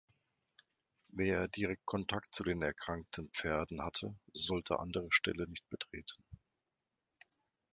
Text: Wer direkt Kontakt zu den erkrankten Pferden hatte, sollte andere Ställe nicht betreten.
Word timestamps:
Wer 1.09 1.47
direkt 1.47 1.85
Kontakt 1.85 2.33
zu 2.33 2.43
den 2.43 2.63
erkrankten 2.63 3.29
Pferden 3.29 3.83
hatte, 3.83 4.15
sollte 4.33 4.79
andere 4.79 5.05
Ställe 5.11 5.47
nicht 5.47 5.69
betreten. 5.69 6.23